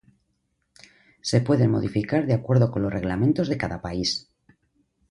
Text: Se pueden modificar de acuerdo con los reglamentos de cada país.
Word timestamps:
Se 1.21 1.41
pueden 1.41 1.69
modificar 1.69 2.25
de 2.25 2.33
acuerdo 2.33 2.71
con 2.71 2.81
los 2.81 2.91
reglamentos 2.91 3.47
de 3.49 3.57
cada 3.59 3.83
país. 3.83 4.31